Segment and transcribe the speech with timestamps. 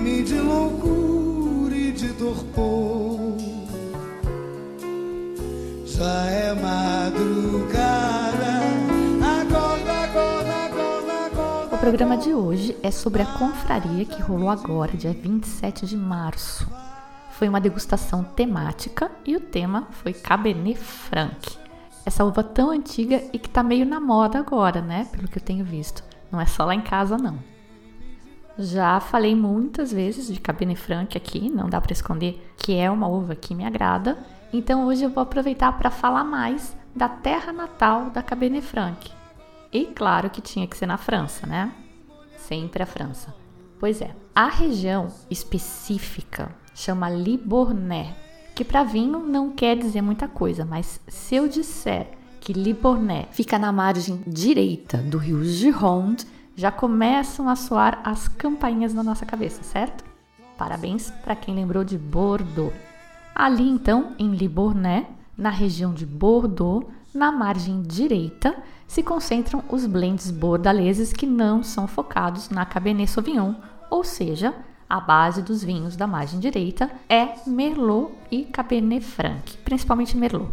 [0.00, 3.36] Mis de loucura e de torpor.
[5.84, 7.82] Já é madrugada,
[9.42, 11.74] acorda, acorda, acorda, acorda.
[11.74, 16.68] O programa de hoje é sobre a confraria que rolou agora, dia 27 de março.
[17.32, 21.58] Foi uma degustação temática e o tema foi Cabernet Franc.
[22.06, 25.08] Essa uva tão antiga e que tá meio na moda agora, né?
[25.10, 26.04] Pelo que eu tenho visto.
[26.30, 27.53] Não é só lá em casa, não.
[28.58, 33.08] Já falei muitas vezes de Cabernet Franc aqui, não dá para esconder que é uma
[33.08, 34.16] uva que me agrada.
[34.52, 39.10] Então hoje eu vou aproveitar para falar mais da terra natal da Cabernet Franc.
[39.72, 41.72] E claro que tinha que ser na França, né?
[42.36, 43.34] Sempre a França.
[43.80, 48.14] Pois é, a região específica chama Libournais,
[48.54, 52.08] que para vinho não quer dizer muita coisa, mas se eu disser
[52.40, 56.24] que Libournais fica na margem direita do rio Gironde,
[56.56, 60.04] já começam a soar as campainhas na nossa cabeça, certo?
[60.56, 62.72] Parabéns para quem lembrou de Bordeaux.
[63.34, 70.30] Ali então, em Libournais, na região de Bordeaux, na margem direita, se concentram os blends
[70.30, 73.54] bordaleses que não são focados na Cabernet Sauvignon,
[73.90, 74.54] ou seja,
[74.88, 80.52] a base dos vinhos da margem direita é Merlot e Cabernet Franc, principalmente Merlot.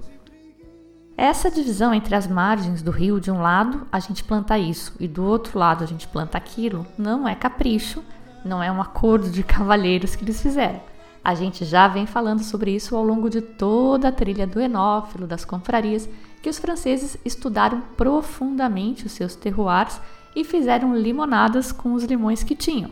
[1.24, 5.08] Essa divisão entre as margens do rio, de um lado a gente planta isso e
[5.08, 8.04] do outro lado a gente planta aquilo, não é capricho,
[8.44, 10.82] não é um acordo de cavalheiros que eles fizeram.
[11.24, 15.28] A gente já vem falando sobre isso ao longo de toda a trilha do enófilo,
[15.28, 16.10] das confrarias,
[16.42, 20.02] que os franceses estudaram profundamente os seus terroirs
[20.36, 22.90] e fizeram limonadas com os limões que tinham.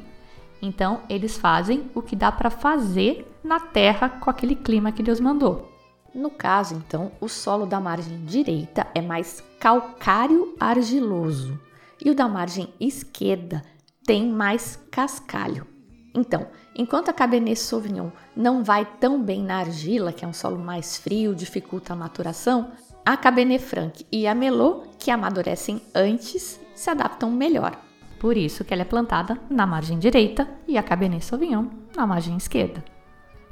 [0.61, 5.19] Então, eles fazem o que dá para fazer na terra com aquele clima que Deus
[5.19, 5.69] mandou.
[6.14, 11.59] No caso, então, o solo da margem direita é mais calcário argiloso
[12.03, 13.64] e o da margem esquerda
[14.06, 15.68] tem mais cascalho.
[16.16, 20.58] Então, enquanto a Cabernet Sauvignon não vai tão bem na argila, que é um solo
[20.58, 22.72] mais frio, dificulta a maturação,
[23.06, 27.80] a Cabernet Franc e a Merlot, que amadurecem antes, se adaptam melhor.
[28.20, 32.36] Por isso que ela é plantada na margem direita e a Cabernet Sauvignon na margem
[32.36, 32.84] esquerda.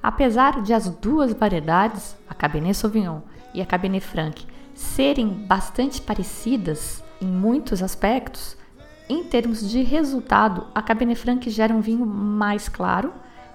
[0.08, 3.20] Apesar de as duas variedades, a Cabernet Sauvignon
[3.54, 8.56] e a Cabernet Franc, serem bastante parecidas em muitos aspectos,
[9.10, 13.12] em termos de resultado, a Cabernet Franc gera um vinho mais claro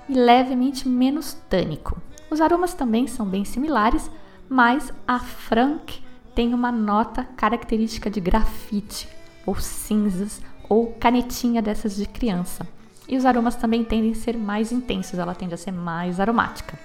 [0.07, 1.97] e levemente menos tânico.
[2.31, 4.11] Os aromas também são bem similares,
[4.47, 6.03] mas a Franc
[6.35, 9.09] tem uma nota característica de grafite,
[9.47, 12.69] ou cinzas, ou canetinha dessas de criança.
[13.13, 16.79] E os aromas também tendem a ser mais intensos, ela tende a ser mais aromática.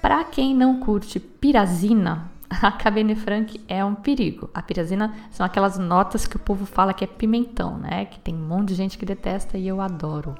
[0.00, 4.48] Para quem não curte pirazina, a Cabernet Franc é um perigo.
[4.54, 8.06] A pirazina são aquelas notas que o povo fala que é pimentão, né?
[8.06, 10.34] Que tem um monte de gente que detesta e eu adoro.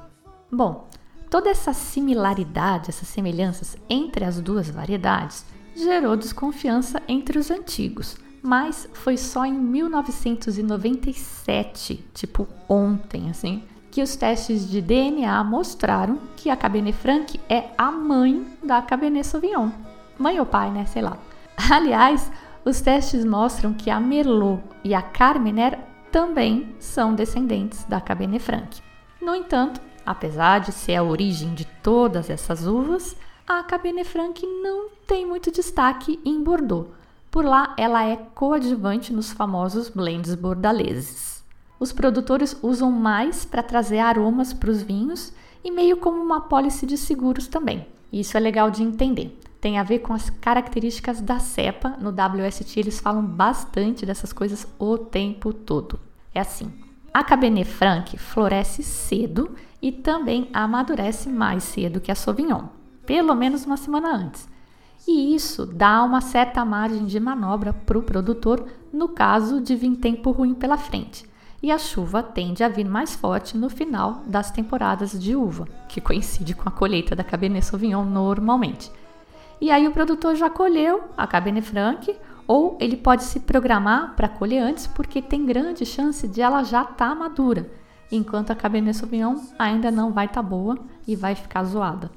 [0.51, 0.89] Bom,
[1.29, 5.45] toda essa similaridade, essas semelhanças entre as duas variedades
[5.75, 13.61] gerou desconfiança entre os antigos, mas foi só em 1997, tipo ontem, assim,
[13.91, 19.27] que os testes de DNA mostraram que a Cabernet Franc é a mãe da Cabernet
[19.27, 19.69] Sauvignon.
[20.17, 20.85] Mãe ou pai, né?
[20.85, 21.17] Sei lá.
[21.69, 22.31] Aliás,
[22.63, 25.77] os testes mostram que a Merlot e a Carmener
[26.11, 28.81] também são descendentes da Cabernet Franc.
[29.21, 33.15] No entanto, apesar de ser a origem de todas essas uvas,
[33.45, 36.87] a Cabernet Franc não tem muito destaque em Bordeaux.
[37.29, 41.40] Por lá, ela é coadjuvante nos famosos blends bordaleses.
[41.81, 45.33] Os produtores usam mais para trazer aromas para os vinhos
[45.63, 47.87] e meio como uma pólice de seguros também.
[48.13, 49.35] Isso é legal de entender.
[49.59, 51.97] Tem a ver com as características da cepa.
[51.99, 55.99] No WST eles falam bastante dessas coisas o tempo todo.
[56.35, 56.71] É assim:
[57.11, 62.65] a Cabernet Franc floresce cedo e também amadurece mais cedo que a Sauvignon,
[63.07, 64.47] pelo menos uma semana antes.
[65.07, 69.95] E isso dá uma certa margem de manobra para o produtor no caso de vir
[69.95, 71.30] tempo ruim pela frente
[71.61, 76.01] e a chuva tende a vir mais forte no final das temporadas de uva, que
[76.01, 78.91] coincide com a colheita da Cabernet Sauvignon normalmente.
[79.59, 82.15] E aí o produtor já colheu a Cabernet Franc
[82.47, 86.81] ou ele pode se programar para colher antes porque tem grande chance de ela já
[86.81, 87.69] estar tá madura,
[88.11, 92.09] enquanto a Cabernet Sauvignon ainda não vai estar tá boa e vai ficar zoada.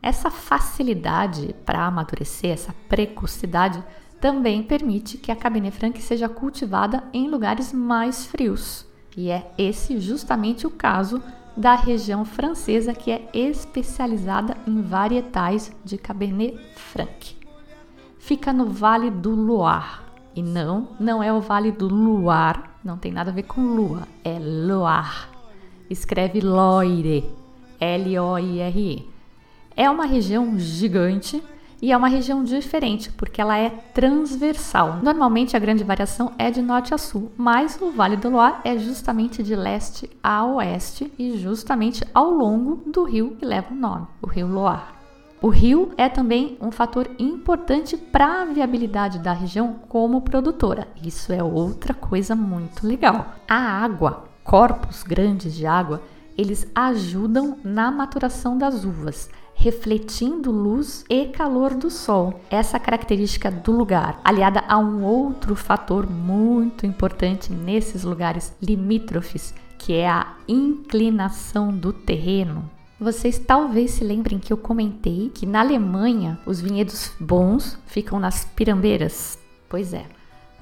[0.00, 3.82] Essa facilidade para amadurecer, essa precocidade,
[4.20, 8.86] também permite que a Cabernet Franc seja cultivada em lugares mais frios.
[9.16, 11.22] E é esse justamente o caso
[11.56, 17.36] da região francesa que é especializada em varietais de Cabernet Franc.
[18.18, 20.00] Fica no Vale do Loire.
[20.34, 24.08] E não, não é o Vale do Loire, não tem nada a ver com lua,
[24.24, 25.28] é Loire.
[25.90, 27.30] Escreve Loire,
[27.78, 29.06] L-O-I-R-E.
[29.76, 31.42] É uma região gigante
[31.82, 35.00] e é uma região diferente, porque ela é transversal.
[35.02, 38.78] Normalmente a grande variação é de norte a sul, mas o Vale do Loire é
[38.78, 44.06] justamente de leste a oeste e justamente ao longo do rio que leva o nome,
[44.22, 45.02] o rio Loire.
[45.42, 50.86] O rio é também um fator importante para a viabilidade da região como produtora.
[51.04, 53.34] Isso é outra coisa muito legal.
[53.48, 56.00] A água, corpos grandes de água,
[56.38, 59.28] eles ajudam na maturação das uvas
[59.62, 62.40] refletindo luz e calor do sol.
[62.50, 69.92] Essa característica do lugar, aliada a um outro fator muito importante nesses lugares limítrofes, que
[69.92, 72.68] é a inclinação do terreno.
[72.98, 78.44] Vocês talvez se lembrem que eu comentei que na Alemanha os vinhedos bons ficam nas
[78.44, 79.38] pirambeiras.
[79.68, 80.06] Pois é,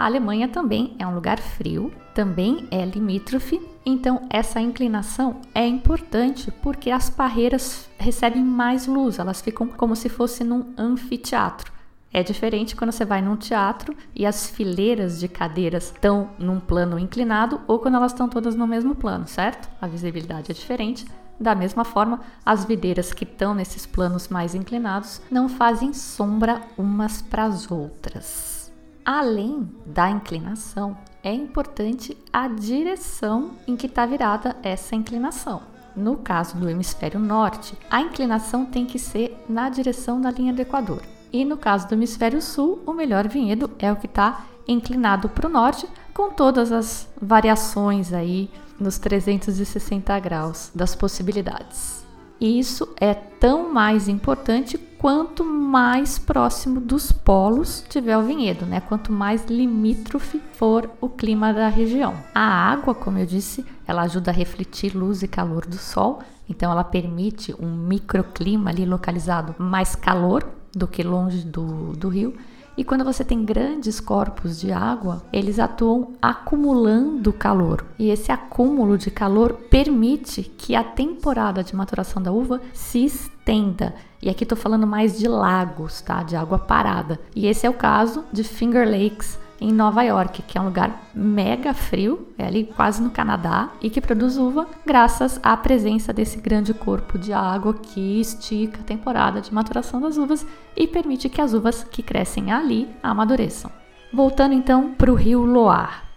[0.01, 6.51] a Alemanha também é um lugar frio, também é limítrofe, então essa inclinação é importante
[6.63, 11.71] porque as parreiras recebem mais luz, elas ficam como se fosse num anfiteatro.
[12.11, 16.99] É diferente quando você vai num teatro e as fileiras de cadeiras estão num plano
[16.99, 19.69] inclinado ou quando elas estão todas no mesmo plano, certo?
[19.83, 21.05] A visibilidade é diferente.
[21.39, 27.21] Da mesma forma, as videiras que estão nesses planos mais inclinados não fazem sombra umas
[27.21, 28.60] para as outras.
[29.05, 35.63] Além da inclinação, é importante a direção em que está virada essa inclinação.
[35.97, 40.61] No caso do hemisfério norte, a inclinação tem que ser na direção da linha do
[40.61, 41.03] Equador.
[41.33, 45.49] E no caso do hemisfério sul, o melhor vinhedo é o que está inclinado para
[45.49, 52.00] o norte, com todas as variações aí nos 360 graus das possibilidades.
[52.41, 58.81] Isso é tão mais importante quanto mais próximo dos polos tiver o vinhedo, né?
[58.81, 62.15] Quanto mais limítrofe for o clima da região.
[62.35, 66.71] A água, como eu disse, ela ajuda a refletir luz e calor do sol, então
[66.71, 72.35] ela permite um microclima ali localizado mais calor do que longe do, do rio
[72.81, 77.85] e quando você tem grandes corpos de água, eles atuam acumulando calor.
[77.99, 83.95] E esse acúmulo de calor permite que a temporada de maturação da uva se estenda.
[84.23, 86.23] E aqui estou falando mais de lagos, tá?
[86.23, 87.21] De água parada.
[87.37, 91.09] E esse é o caso de Finger Lakes em Nova York, que é um lugar
[91.15, 96.39] mega frio, é ali quase no Canadá, e que produz uva graças à presença desse
[96.39, 100.47] grande corpo de água que estica a temporada de maturação das uvas
[100.77, 103.71] e permite que as uvas que crescem ali amadureçam.
[104.13, 106.09] Voltando então para o rio Loire.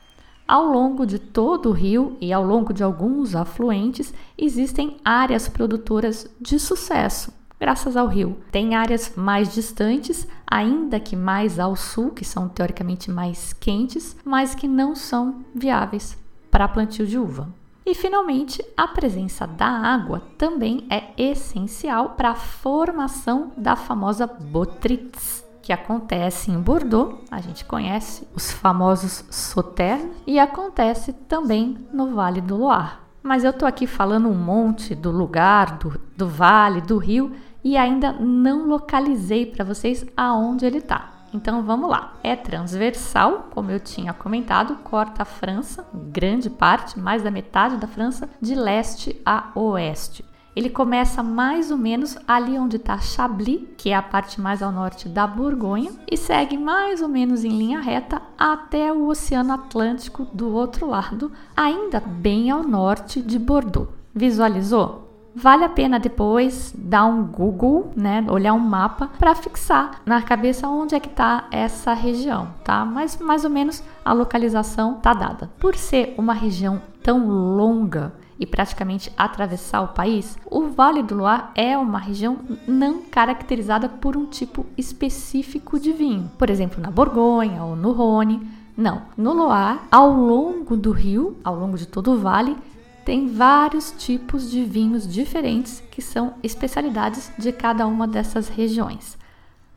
[0.47, 6.29] Ao longo de todo o rio e ao longo de alguns afluentes existem áreas produtoras
[6.39, 7.31] de sucesso,
[7.63, 8.35] graças ao rio.
[8.51, 14.53] Tem áreas mais distantes, ainda que mais ao sul, que são teoricamente mais quentes, mas
[14.53, 16.17] que não são viáveis
[16.51, 17.47] para plantio de uva.
[17.85, 25.41] E finalmente, a presença da água também é essencial para a formação da famosa botrytis,
[25.61, 32.41] que acontece em Bordeaux, a gente conhece os famosos sauternes, e acontece também no Vale
[32.41, 33.03] do Loire.
[33.23, 37.31] Mas eu tô aqui falando um monte do lugar, do, do vale, do rio,
[37.63, 41.13] e ainda não localizei para vocês aonde ele está.
[41.33, 42.13] Então vamos lá.
[42.23, 47.87] É transversal, como eu tinha comentado, corta a França, grande parte, mais da metade da
[47.87, 50.23] França, de leste a oeste.
[50.55, 54.71] Ele começa mais ou menos ali onde está Chablis, que é a parte mais ao
[54.71, 60.27] norte da Borgonha, e segue mais ou menos em linha reta até o Oceano Atlântico
[60.31, 63.89] do outro lado, ainda bem ao norte de Bordeaux.
[64.13, 65.02] Visualizou?
[65.35, 70.67] Vale a pena depois dar um Google, né, olhar um mapa para fixar na cabeça
[70.67, 72.85] onde é que está essa região, tá?
[72.85, 75.49] Mas mais ou menos a localização tá dada.
[75.59, 81.45] Por ser uma região tão longa e praticamente atravessar o país, o Vale do Loire
[81.55, 82.37] é uma região
[82.67, 86.31] não caracterizada por um tipo específico de vinho.
[86.37, 88.47] Por exemplo, na Borgonha ou no Rhône.
[88.75, 92.57] Não, no Loire, ao longo do rio, ao longo de todo o vale,
[93.05, 99.17] tem vários tipos de vinhos diferentes que são especialidades de cada uma dessas regiões.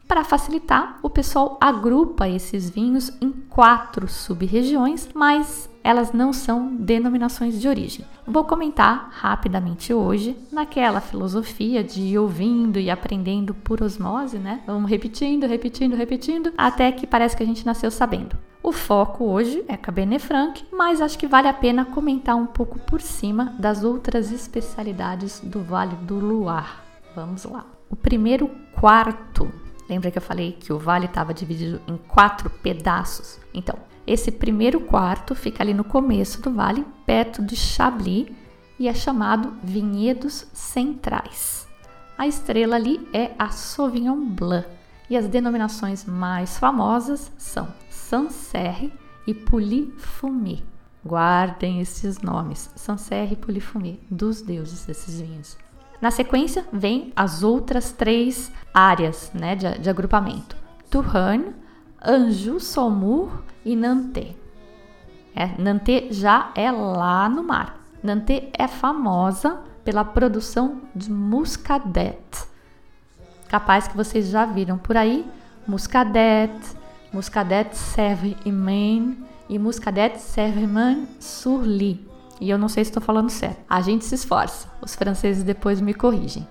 [0.07, 7.61] Para facilitar, o pessoal agrupa esses vinhos em quatro sub-regiões, mas elas não são denominações
[7.61, 8.07] de origem.
[8.25, 14.63] Vou comentar rapidamente hoje naquela filosofia de ouvindo e aprendendo por osmose, né?
[14.67, 18.37] Vamos repetindo, repetindo, repetindo, até que parece que a gente nasceu sabendo.
[18.63, 22.79] O foco hoje é Cabernet Franc, mas acho que vale a pena comentar um pouco
[22.81, 26.67] por cima das outras especialidades do Vale do Loire.
[27.15, 27.65] Vamos lá.
[27.89, 29.49] O primeiro quarto,
[29.89, 33.39] lembra que eu falei que o vale estava dividido em quatro pedaços?
[33.55, 33.77] Então,
[34.07, 38.29] esse primeiro quarto fica ali no começo do vale, perto de Chablis,
[38.79, 41.67] e é chamado Vinhedos Centrais.
[42.17, 44.69] A estrela ali é a Sauvignon Blanc,
[45.09, 48.93] e as denominações mais famosas são Sancerre
[49.27, 50.59] e Pouilly-Fumé.
[51.05, 55.57] Guardem esses nomes, Sancerre e Pouilly-Fumé, dos deuses desses vinhos.
[56.01, 60.57] Na sequência, vem as outras três áreas né, de, de agrupamento:
[60.91, 61.55] Touraine,
[62.05, 64.35] Anjou, Saumur e Nantes.
[65.35, 67.81] É, Nantes já é lá no mar.
[68.03, 72.19] Nantes é famosa pela produção de muscadet.
[73.49, 75.25] Capaz que vocês já viram por aí,
[75.67, 76.53] muscadet,
[77.13, 78.37] Muscadet serve
[79.49, 82.16] e Muscadet serve Maine sur Lis.
[82.41, 83.59] E eu não sei se estou falando certo.
[83.69, 84.69] A gente se esforça.
[84.83, 86.47] Os franceses depois me corrigem.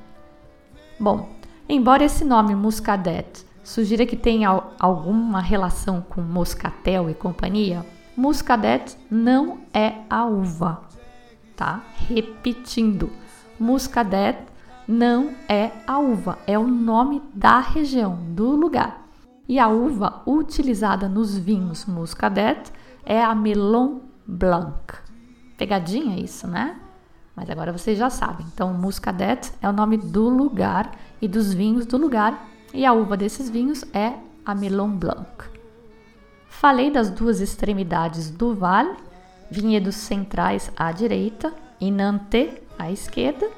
[0.99, 1.29] Bom,
[1.67, 9.59] embora esse nome Muscadet sugira que tenha alguma relação com moscatel e companhia, Muscadet não
[9.73, 10.83] é a uva,
[11.55, 11.83] tá?
[12.07, 13.11] Repetindo,
[13.59, 14.37] Muscadet
[14.87, 19.05] não é a uva, é o nome da região, do lugar.
[19.49, 22.71] E a uva utilizada nos vinhos Muscadet
[23.03, 25.04] é a Melon Blanc.
[25.57, 26.77] Pegadinha isso, né?
[27.35, 28.45] Mas agora vocês já sabem.
[28.53, 33.17] Então, Muscadet é o nome do lugar e dos vinhos do lugar, e a uva
[33.17, 34.13] desses vinhos é
[34.45, 35.45] a Melon Blanc.
[36.47, 38.95] Falei das duas extremidades do vale,
[39.49, 43.49] vinhedos centrais à direita e Nantes à esquerda,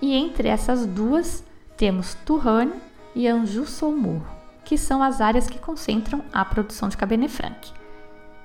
[0.00, 1.44] e entre essas duas
[1.76, 2.72] temos Touraine
[3.14, 4.38] e Anjou-Saumur
[4.68, 7.72] que são as áreas que concentram a produção de Cabernet Franc.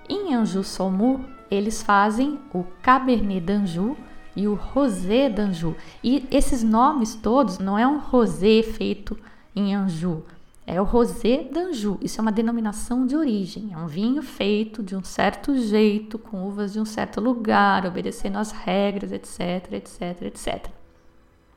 [0.07, 1.19] Em Anjou-Saumur,
[1.49, 3.97] eles fazem o Cabernet d'Anjou
[4.35, 5.75] e o Rosé d'Anjou.
[6.03, 9.17] E esses nomes todos não é um rosé feito
[9.55, 10.25] em Anjou,
[10.65, 11.97] é o Rosé d'Anjou.
[12.01, 16.47] Isso é uma denominação de origem, é um vinho feito de um certo jeito, com
[16.47, 20.67] uvas de um certo lugar, obedecendo às regras, etc, etc, etc.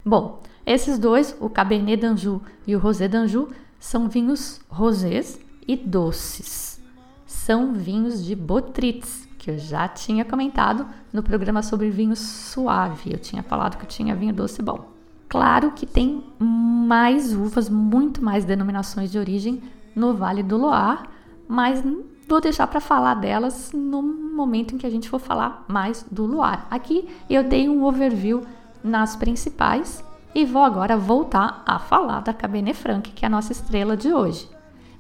[0.05, 6.81] Bom, esses dois, o Cabernet d'Anjou e o Rosé d'Anjou, são vinhos rosés e doces.
[7.25, 13.13] São vinhos de Botritz, que eu já tinha comentado no programa sobre vinho suave.
[13.13, 14.89] Eu tinha falado que tinha vinho doce bom.
[15.29, 19.63] Claro que tem mais uvas, muito mais denominações de origem
[19.95, 21.09] no Vale do Loire,
[21.47, 21.81] mas
[22.29, 26.27] vou deixar para falar delas no momento em que a gente for falar mais do
[26.27, 26.63] Loire.
[26.69, 28.43] Aqui eu dei um overview
[28.83, 30.03] nas principais
[30.35, 34.13] e vou agora voltar a falar da Cabernet Franc, que é a nossa estrela de
[34.13, 34.51] hoje.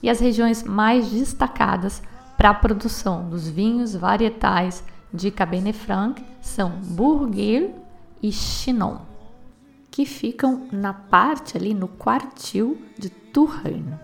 [0.01, 2.01] E as regiões mais destacadas
[2.37, 7.75] para a produção dos vinhos varietais de Cabernet Franc são Bourgueil
[8.23, 8.99] e Chinon,
[9.91, 13.99] que ficam na parte ali no quartil de Touraine.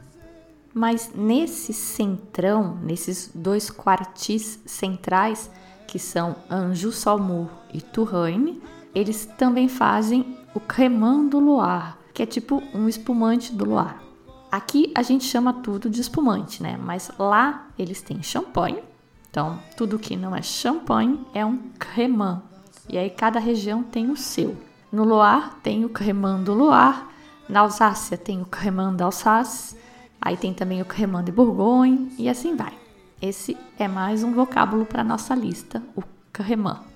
[0.74, 5.50] Mas nesse centrão, nesses dois quartis centrais,
[5.86, 8.62] que são Anjou-Saumur e Touraine,
[8.94, 14.01] eles também fazem o cremant do Loire, que é tipo um espumante do Loire.
[14.52, 16.76] Aqui a gente chama tudo de espumante, né?
[16.76, 18.82] Mas lá eles têm champanhe.
[19.30, 22.42] Então, tudo que não é champanhe é um cremant.
[22.86, 24.54] E aí cada região tem o seu.
[24.92, 26.98] No Loire tem o cremant do Loire,
[27.48, 29.74] na Alsácia tem o cremant d'Alsace,
[30.20, 32.74] aí tem também o cremant de Bourgogne e assim vai.
[33.22, 36.91] Esse é mais um vocábulo para nossa lista, o cremant.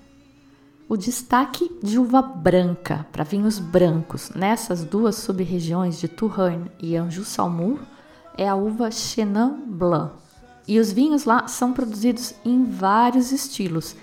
[0.89, 7.79] O destaque de uva branca para vinhos brancos nessas duas sub-regiões de Touraine e Anjou-Saumur
[8.37, 10.13] é a uva Chenin Blanc.
[10.65, 13.97] E os vinhos lá são produzidos em vários estilos.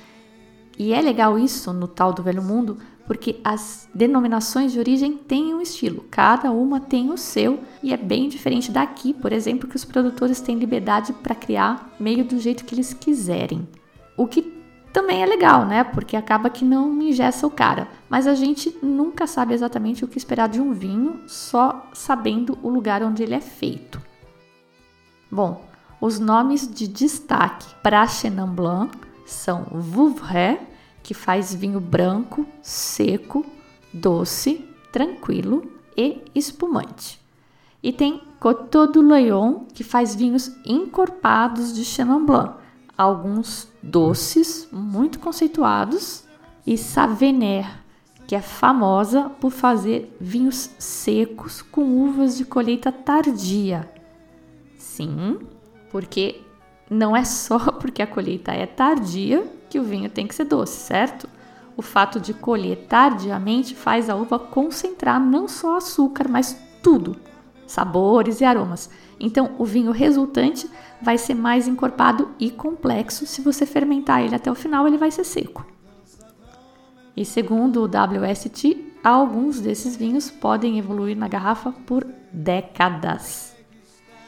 [0.78, 2.76] E é legal isso no tal do Velho Mundo,
[3.06, 7.96] porque as denominações de origem têm um estilo, cada uma tem o seu e é
[7.96, 12.62] bem diferente daqui, por exemplo, que os produtores têm liberdade para criar meio do jeito
[12.62, 13.66] que eles quiserem.
[14.18, 14.63] O que
[14.94, 15.82] também é legal, né?
[15.82, 17.88] Porque acaba que não ingessa o cara.
[18.08, 22.68] Mas a gente nunca sabe exatamente o que esperar de um vinho, só sabendo o
[22.68, 24.00] lugar onde ele é feito.
[25.28, 25.64] Bom,
[26.00, 28.96] os nomes de destaque para Chenin Blanc
[29.26, 30.60] são Vouvray,
[31.02, 33.44] que faz vinho branco, seco,
[33.92, 37.20] doce, tranquilo e espumante.
[37.82, 42.63] E tem Coteau du Leon, que faz vinhos encorpados de Chenin Blanc,
[42.96, 46.24] alguns doces, muito conceituados,
[46.66, 47.66] e Savener,
[48.26, 53.90] que é famosa por fazer vinhos secos com uvas de colheita tardia.
[54.78, 55.38] Sim,
[55.90, 56.40] porque
[56.88, 60.78] não é só porque a colheita é tardia que o vinho tem que ser doce,
[60.78, 61.28] certo?
[61.76, 67.16] O fato de colher tardiamente faz a uva concentrar não só açúcar, mas tudo,
[67.74, 68.88] sabores e aromas.
[69.20, 70.68] Então, o vinho resultante
[71.02, 73.26] vai ser mais encorpado e complexo.
[73.26, 75.66] Se você fermentar ele até o final, ele vai ser seco.
[77.16, 83.54] E segundo o WST, alguns desses vinhos podem evoluir na garrafa por décadas.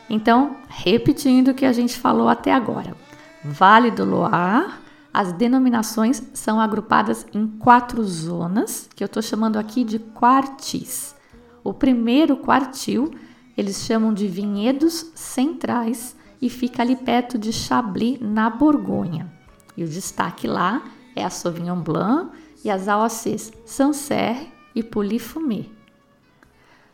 [0.09, 2.97] Então, repetindo o que a gente falou até agora:
[3.45, 4.73] Vale do Loire,
[5.13, 11.17] as denominações são agrupadas em quatro zonas, que eu estou chamando aqui de quartis.
[11.65, 13.11] O primeiro quartil
[13.57, 19.33] eles chamam de vinhedos centrais e fica ali perto de Chablis, na Borgonha.
[19.77, 20.83] E o destaque lá
[21.15, 22.31] é a Sauvignon Blanc
[22.65, 25.67] e as AOCs Sancerre e Pouilly-Fumé.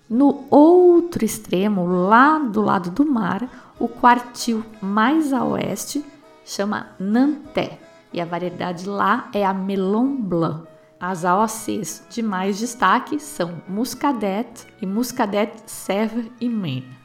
[0.09, 6.05] No outro extremo, lá do lado do mar, o quartil mais a oeste
[6.45, 7.79] chama Nanterre
[8.13, 10.72] e a variedade lá é a Melon Blanc.
[11.05, 16.97] As AOCs de mais destaque são Muscadet e Muscadet Sèvres e Maine.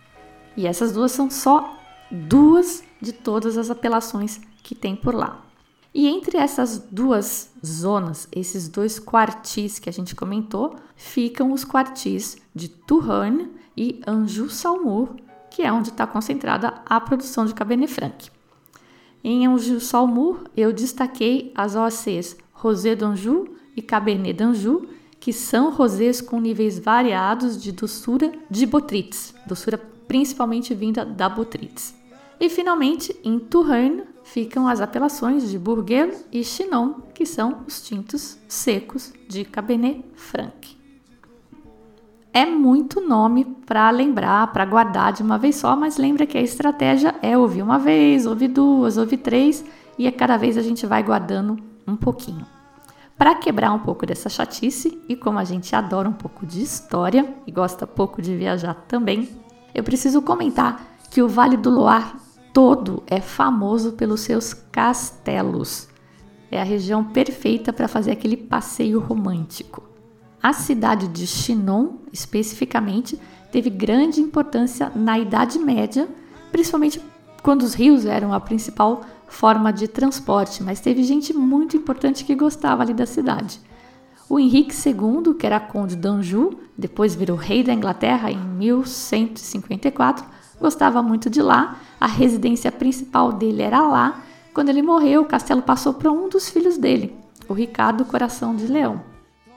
[0.55, 1.75] E essas duas são só
[2.11, 5.43] duas de todas as apelações que tem por lá.
[5.95, 12.37] E entre essas duas zonas, esses dois quartis que a gente comentou, ficam os quartis
[12.53, 15.15] de Touraine e Anjou-Saumur,
[15.49, 18.29] que é onde está concentrada a produção de Cabernet Franc.
[19.23, 24.87] Em Anjou-Saumur, eu destaquei as OACs Rosé d'Anjou e Cabernet d'Anjou,
[25.19, 31.95] que são rosés com níveis variados de doçura de Botrytis, doçura principalmente vinda da Botrytis.
[32.39, 38.37] E finalmente, em Touraine, ficam as apelações de Bourgueil e Chinon, que são os tintos
[38.47, 40.77] secos de Cabernet Franc.
[42.31, 46.41] É muito nome para lembrar, para guardar de uma vez só, mas lembra que a
[46.41, 49.65] estratégia é ouvir uma vez, ouvir duas, ouvir três
[49.97, 52.56] e a cada vez a gente vai guardando um pouquinho.
[53.17, 57.33] Para quebrar um pouco dessa chatice e como a gente adora um pouco de história
[57.47, 59.27] e gosta pouco de viajar também,
[59.73, 62.13] eu preciso comentar que o Vale do Loire
[62.53, 65.87] todo é famoso pelos seus castelos.
[66.51, 69.83] É a região perfeita para fazer aquele passeio romântico.
[70.41, 73.19] A cidade de Chinon, especificamente,
[73.51, 76.07] teve grande importância na Idade Média,
[76.51, 77.01] principalmente
[77.41, 82.33] quando os rios eram a principal forma de transporte, mas teve gente muito importante que
[82.33, 83.59] gostava ali da cidade.
[84.29, 90.25] O Henrique II, que era conde d'Anjou, depois virou rei da Inglaterra em 1154,
[90.59, 94.21] gostava muito de lá, a residência principal dele era lá.
[94.53, 97.15] Quando ele morreu, o castelo passou para um dos filhos dele,
[97.47, 99.01] o Ricardo Coração de Leão,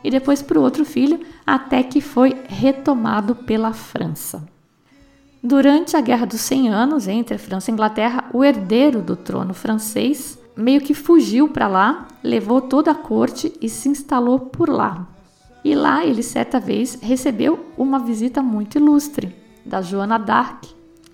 [0.04, 4.46] e depois para o outro filho, até que foi retomado pela França.
[5.42, 9.16] Durante a Guerra dos 100 Anos entre a França e a Inglaterra, o herdeiro do
[9.16, 14.68] trono francês meio que fugiu para lá, levou toda a corte e se instalou por
[14.68, 15.08] lá.
[15.64, 20.68] E lá ele certa vez recebeu uma visita muito ilustre da Joana d'Arc,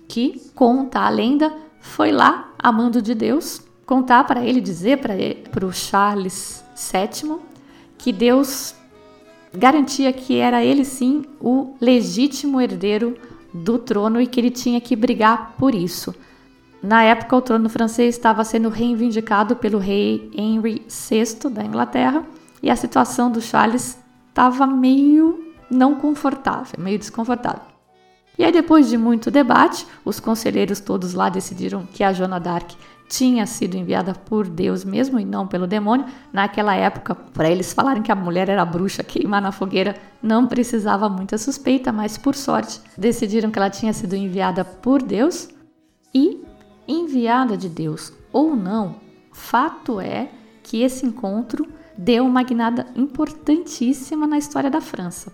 [0.09, 5.71] que conta a lenda, foi lá, amando de Deus, contar para ele, dizer para o
[5.71, 7.37] Charles VII
[7.97, 8.75] que Deus
[9.53, 13.15] garantia que era ele sim o legítimo herdeiro
[13.63, 16.13] do trono e que ele tinha que brigar por isso.
[16.81, 22.23] Na época, o trono francês estava sendo reivindicado pelo rei Henry VI da Inglaterra
[22.61, 23.97] e a situação do Charles
[24.29, 27.77] estava meio não confortável, meio desconfortável.
[28.37, 32.75] E aí, depois de muito debate, os conselheiros todos lá decidiram que a Joana d'Arc
[33.07, 36.05] tinha sido enviada por Deus mesmo e não pelo demônio.
[36.31, 41.07] Naquela época, para eles falarem que a mulher era bruxa, queimar na fogueira, não precisava
[41.07, 45.49] muita suspeita, mas por sorte decidiram que ela tinha sido enviada por Deus.
[46.13, 46.43] E,
[46.87, 48.95] enviada de Deus ou não,
[49.31, 50.29] fato é
[50.63, 51.67] que esse encontro
[51.97, 55.31] deu uma guinada importantíssima na história da França.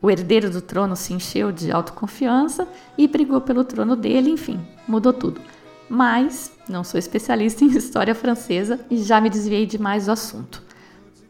[0.00, 5.12] O herdeiro do trono se encheu de autoconfiança e brigou pelo trono dele, enfim, mudou
[5.12, 5.40] tudo.
[5.88, 10.62] Mas não sou especialista em história francesa e já me desviei demais do assunto.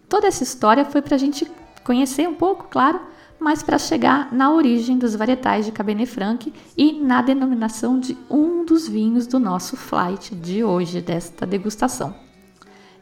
[0.08, 1.46] Toda essa história foi para a gente
[1.84, 3.00] conhecer um pouco, claro,
[3.38, 8.64] mas para chegar na origem dos varietais de Cabernet Franc e na denominação de um
[8.64, 12.14] dos vinhos do nosso flight de hoje, desta degustação.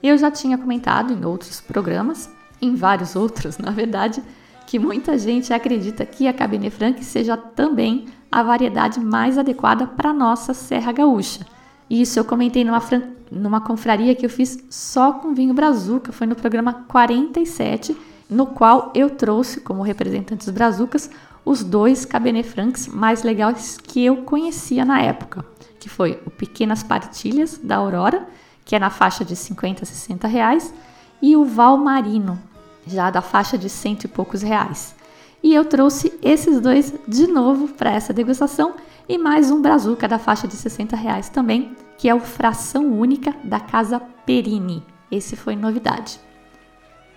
[0.02, 4.22] Eu já tinha comentado em outros programas, em vários outros, na verdade,
[4.66, 10.12] que muita gente acredita que a Cabernet Franc seja também a variedade mais adequada para
[10.12, 11.46] nossa Serra Gaúcha.
[11.88, 12.82] Isso eu comentei numa,
[13.30, 17.96] numa confraria que eu fiz só com vinho Brazuca, foi no programa 47,
[18.28, 21.08] no qual eu trouxe como representantes brazucas
[21.44, 25.44] os dois Cabernet Francs mais legais que eu conhecia na época,
[25.78, 28.26] que foi o Pequenas Partilhas da Aurora,
[28.64, 30.74] que é na faixa de 50 a 60 reais,
[31.22, 32.36] e o Val Marino,
[32.84, 34.94] já da faixa de cento e poucos reais.
[35.42, 38.74] E eu trouxe esses dois de novo para essa degustação
[39.08, 43.34] e mais um Brazuca da faixa de 60 reais também, que é o Fração Única
[43.44, 44.82] da Casa Perini.
[45.10, 46.18] Esse foi novidade.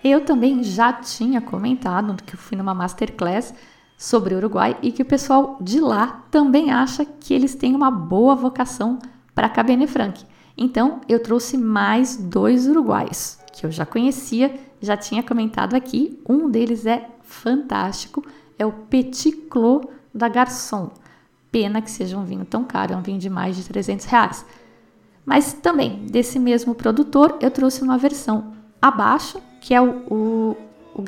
[0.03, 3.53] Eu também já tinha comentado que eu fui numa masterclass
[3.97, 7.91] sobre o Uruguai e que o pessoal de lá também acha que eles têm uma
[7.91, 8.99] boa vocação
[9.33, 10.23] para Cabernet Franc.
[10.57, 16.17] Então eu trouxe mais dois uruguais que eu já conhecia, já tinha comentado aqui.
[16.27, 18.25] Um deles é fantástico,
[18.57, 20.91] é o Petit Clos da Garçon.
[21.51, 24.45] Pena que seja um vinho tão caro, é um vinho de mais de 300 reais.
[25.25, 30.57] Mas também, desse mesmo produtor, eu trouxe uma versão abaixo, que é o, o,
[30.95, 31.03] o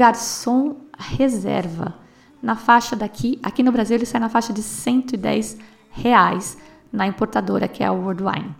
[0.97, 1.95] Reserva.
[2.41, 5.57] Na faixa daqui, aqui no Brasil ele sai na faixa de 110
[5.91, 6.57] reais
[6.91, 8.55] na importadora, que é a World Wine.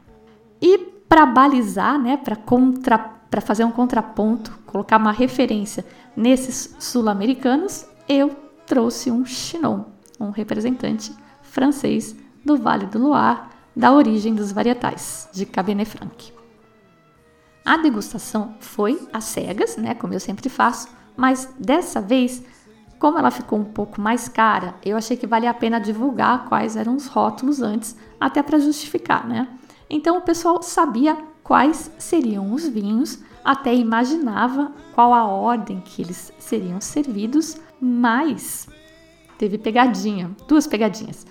[0.62, 5.86] E para balizar, né, para contra, para fazer um contraponto, colocar uma referência
[6.18, 9.86] nesses sul-americanos, eu trouxe um Chinon,
[10.20, 12.14] um representante francês
[12.46, 13.40] do Vale do Loire,
[13.74, 16.34] da origem dos varietais de Cabernet Franc.
[17.64, 22.44] A degustação foi às cegas, né, como eu sempre faço, mas dessa vez,
[23.00, 26.76] como ela ficou um pouco mais cara, eu achei que valia a pena divulgar quais
[26.76, 29.48] eram os rótulos antes, até para justificar, né?
[29.90, 36.32] Então o pessoal sabia quais seriam os vinhos, até imaginava qual a ordem que eles
[36.40, 38.70] seriam servidos, mas
[39.38, 41.28] teve pegadinha, duas pegadinhas.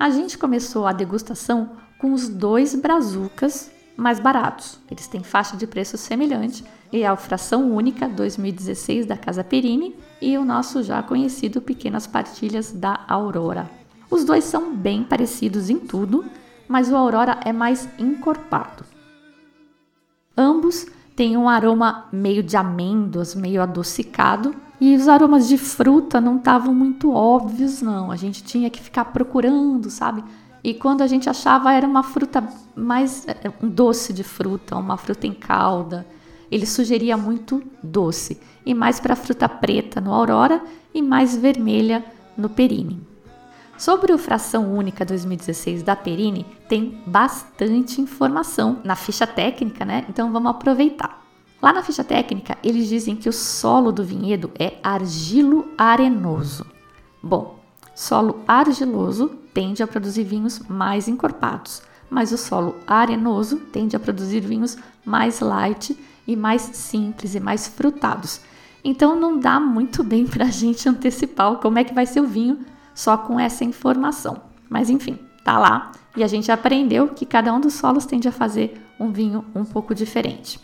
[0.00, 4.80] A gente começou a degustação com os dois brazucas mais baratos.
[4.90, 10.36] Eles têm faixa de preço semelhante e a fração única 2016 da Casa Perini e
[10.36, 13.70] o nosso já conhecido Pequenas Partilhas da Aurora.
[14.10, 16.24] Os dois são bem parecidos em tudo,
[16.66, 18.93] mas o Aurora é mais encorpado.
[20.36, 26.36] Ambos têm um aroma meio de amêndoas, meio adocicado, e os aromas de fruta não
[26.36, 28.10] estavam muito óbvios, não.
[28.10, 30.24] A gente tinha que ficar procurando, sabe?
[30.62, 32.42] E quando a gente achava era uma fruta
[32.74, 36.06] mais é, um doce de fruta, uma fruta em calda.
[36.50, 42.04] Ele sugeria muito doce e mais para fruta preta no Aurora e mais vermelha
[42.36, 43.13] no Perine.
[43.76, 50.04] Sobre o Fração Única 2016 da Perini, tem bastante informação na ficha técnica, né?
[50.08, 51.24] Então vamos aproveitar.
[51.60, 56.64] Lá na ficha técnica, eles dizem que o solo do vinhedo é argilo-arenoso.
[57.20, 57.58] Bom,
[57.94, 64.40] solo argiloso tende a produzir vinhos mais encorpados, mas o solo arenoso tende a produzir
[64.40, 68.40] vinhos mais light e mais simples e mais frutados.
[68.84, 72.26] Então não dá muito bem para a gente antecipar como é que vai ser o
[72.26, 74.42] vinho só com essa informação.
[74.68, 78.32] Mas enfim, tá lá e a gente aprendeu que cada um dos solos tende a
[78.32, 80.60] fazer um vinho um pouco diferente.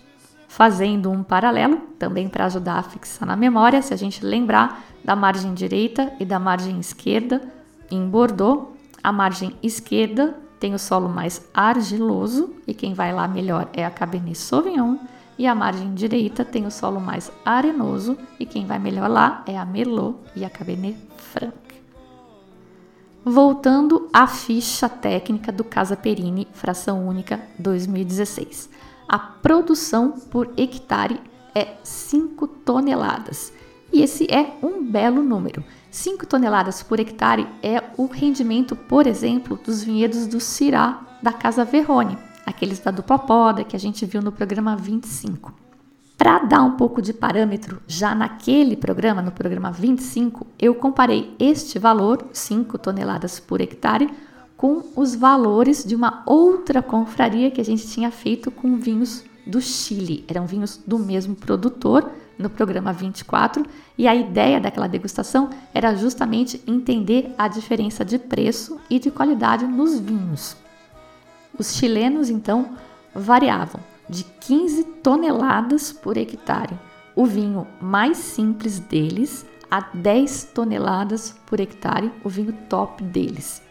[0.49, 5.15] Fazendo um paralelo, também para ajudar a fixar na memória, se a gente lembrar da
[5.15, 7.41] margem direita e da margem esquerda
[7.91, 8.69] em Bordeaux,
[9.03, 13.91] a margem esquerda tem o solo mais argiloso e quem vai lá melhor é a
[13.91, 14.99] Cabernet Sauvignon,
[15.39, 19.57] e a margem direita tem o solo mais arenoso e quem vai melhor lá é
[19.57, 21.70] a Merlot e a Cabernet Franc.
[23.25, 28.71] Voltando à ficha técnica do Casa Perini, fração única 2016.
[29.07, 31.21] A produção por hectare
[31.55, 33.53] é 5 toneladas.
[33.93, 35.63] E esse é um belo número.
[35.91, 41.63] 5 toneladas por hectare é o rendimento, por exemplo, dos vinhedos do Cirá da Casa
[41.63, 45.60] Verrone, aqueles da dupla poda que a gente viu no programa 25.
[46.21, 51.79] Para dar um pouco de parâmetro, já naquele programa, no programa 25, eu comparei este
[51.79, 54.07] valor, 5 toneladas por hectare,
[54.55, 59.63] com os valores de uma outra confraria que a gente tinha feito com vinhos do
[59.63, 60.23] Chile.
[60.29, 63.65] Eram vinhos do mesmo produtor no programa 24
[63.97, 69.65] e a ideia daquela degustação era justamente entender a diferença de preço e de qualidade
[69.65, 70.55] nos vinhos.
[71.59, 72.77] Os chilenos então
[73.15, 73.81] variavam
[74.11, 76.77] de 15 toneladas por hectare.
[77.15, 83.63] O vinho mais simples deles a 10 toneladas por hectare, o vinho top deles.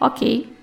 [0.00, 0.56] Ok,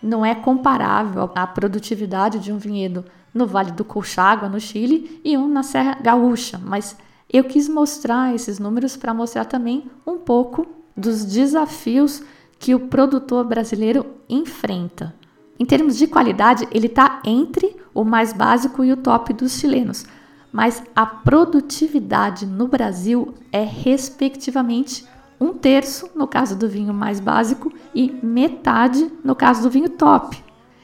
[0.00, 5.36] não é comparável à produtividade de um vinhedo no Vale do Colchagua, no Chile, e
[5.36, 6.96] um na Serra Gaúcha, mas
[7.32, 10.64] eu quis mostrar esses números para mostrar também um pouco
[10.96, 12.22] dos desafios
[12.60, 15.12] que o produtor brasileiro enfrenta.
[15.58, 20.04] Em termos de qualidade, ele está entre o mais básico e o top dos chilenos,
[20.52, 25.06] mas a produtividade no Brasil é respectivamente
[25.40, 30.42] um terço no caso do vinho mais básico e metade no caso do vinho top.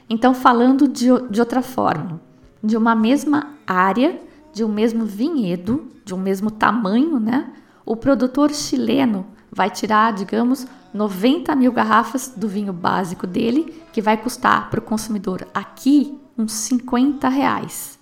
[0.08, 2.20] Então, falando de, de outra forma,
[2.62, 4.20] de uma mesma área,
[4.52, 7.52] de um mesmo vinhedo, de um mesmo tamanho, né?
[7.86, 14.16] O produtor chileno vai tirar, digamos, 90 mil garrafas do vinho básico dele, que vai
[14.16, 17.98] custar para o consumidor aqui uns 50 reais.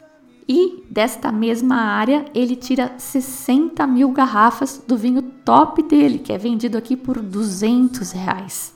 [0.48, 6.38] E desta mesma área, ele tira 60 mil garrafas do vinho top dele, que é
[6.38, 8.74] vendido aqui por 200 reais.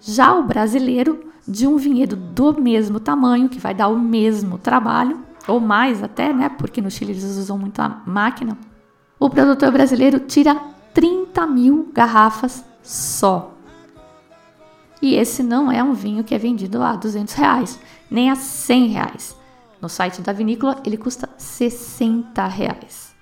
[0.00, 5.20] Já o brasileiro, de um vinhedo do mesmo tamanho, que vai dar o mesmo trabalho,
[5.46, 6.48] ou mais até, né?
[6.48, 8.58] Porque no Chile eles usam muito a máquina.
[9.20, 10.60] O produtor brasileiro tira
[10.98, 13.54] 30 mil garrafas só.
[15.00, 17.78] E esse não é um vinho que é vendido a 200 reais,
[18.10, 19.36] nem a 100 reais.
[19.80, 23.14] No site da vinícola ele custa 60 reais.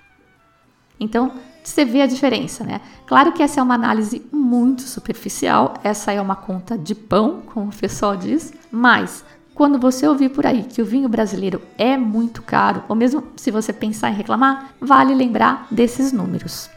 [0.98, 2.80] Então você vê a diferença, né?
[3.06, 7.68] Claro que essa é uma análise muito superficial, essa é uma conta de pão, como
[7.68, 9.22] o pessoal diz, mas
[9.54, 13.50] quando você ouvir por aí que o vinho brasileiro é muito caro, ou mesmo se
[13.50, 16.74] você pensar em reclamar, vale lembrar desses números.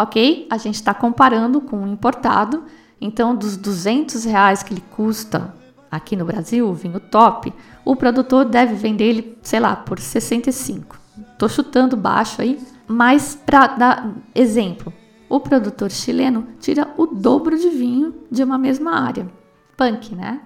[0.00, 0.46] Ok?
[0.48, 2.64] A gente está comparando com o importado,
[2.98, 5.54] então dos 200 reais que ele custa
[5.90, 7.52] aqui no Brasil, o vinho top,
[7.84, 10.98] o produtor deve vender ele, sei lá, por 65.
[11.38, 12.58] Tô chutando baixo aí,
[12.88, 14.90] mas para dar exemplo,
[15.28, 19.28] o produtor chileno tira o dobro de vinho de uma mesma área.
[19.76, 20.40] Punk, né?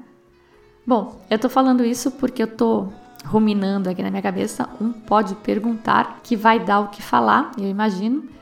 [0.84, 2.88] Bom, eu tô falando isso porque eu tô
[3.24, 7.68] ruminando aqui na minha cabeça um pode perguntar que vai dar o que falar, eu
[7.68, 8.34] imagino.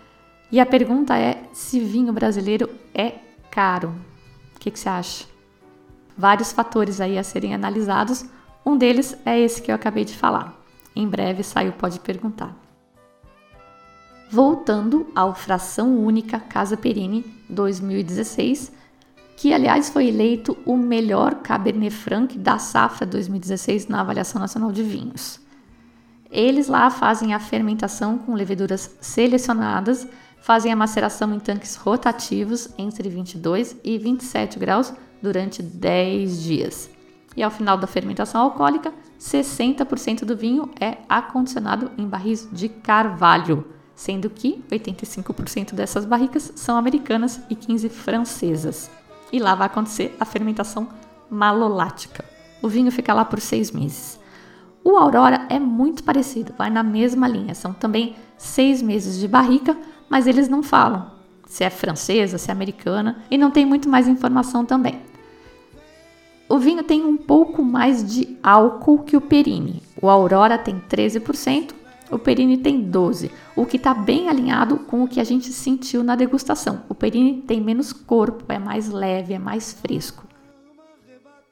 [0.52, 3.14] E a pergunta é se vinho brasileiro é
[3.50, 3.94] caro.
[4.54, 5.24] O que, que você acha?
[6.16, 8.26] Vários fatores aí a serem analisados.
[8.64, 10.54] Um deles é esse que eu acabei de falar.
[10.94, 12.54] Em breve sai o pode perguntar.
[14.30, 18.72] Voltando ao Fração Única Casa Perini 2016,
[19.36, 24.82] que aliás foi eleito o melhor Cabernet Franc da safra 2016 na avaliação nacional de
[24.82, 25.40] vinhos.
[26.30, 30.06] Eles lá fazem a fermentação com leveduras selecionadas,
[30.42, 36.90] fazem a maceração em tanques rotativos entre 22 e 27 graus durante 10 dias.
[37.36, 43.64] E ao final da fermentação alcoólica, 60% do vinho é acondicionado em barris de carvalho,
[43.94, 48.90] sendo que 85% dessas barricas são americanas e 15 francesas
[49.32, 50.86] e lá vai acontecer a fermentação
[51.30, 52.24] malolática.
[52.60, 54.20] O vinho fica lá por seis meses.
[54.84, 57.54] O Aurora é muito parecido, vai na mesma linha.
[57.54, 59.76] São também seis meses de barrica,
[60.12, 61.10] mas eles não falam
[61.46, 65.00] se é francesa, se é americana e não tem muito mais informação também.
[66.50, 69.82] O vinho tem um pouco mais de álcool que o Perini.
[70.02, 71.70] O Aurora tem 13%,
[72.10, 76.04] o Perini tem 12, o que está bem alinhado com o que a gente sentiu
[76.04, 76.82] na degustação.
[76.90, 80.26] O Perini tem menos corpo, é mais leve, é mais fresco.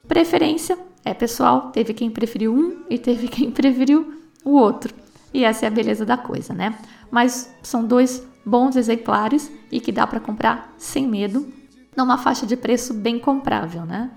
[0.07, 4.93] Preferência é pessoal, teve quem preferiu um e teve quem preferiu o outro.
[5.33, 6.77] E essa é a beleza da coisa, né?
[7.09, 11.51] Mas são dois bons exemplares e que dá para comprar sem medo,
[11.95, 14.11] numa faixa de preço bem comprável, né?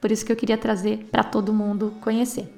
[0.00, 2.56] Por isso que eu queria trazer para todo mundo conhecer.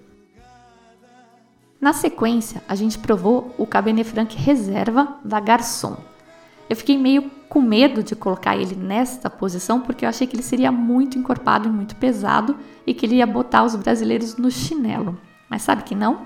[1.80, 5.96] Na sequência, a gente provou o Cabernet Franc Reserva da Garçon.
[6.70, 10.44] Eu fiquei meio com medo de colocar ele nesta posição porque eu achei que ele
[10.44, 12.56] seria muito encorpado e muito pesado
[12.86, 15.18] e que ele ia botar os brasileiros no chinelo.
[15.50, 16.24] Mas sabe que não?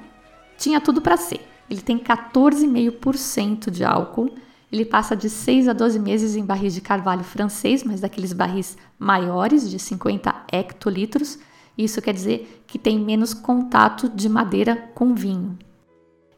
[0.58, 1.40] Tinha tudo para ser.
[1.68, 4.30] Ele tem 14,5% de álcool.
[4.70, 8.76] Ele passa de 6 a 12 meses em barris de carvalho francês, mas daqueles barris
[8.98, 11.38] maiores, de 50 hectolitros,
[11.78, 15.58] isso quer dizer que tem menos contato de madeira com vinho.